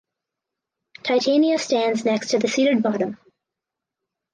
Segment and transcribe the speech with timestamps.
[1.03, 3.19] Titania stands next to the seated Bottom.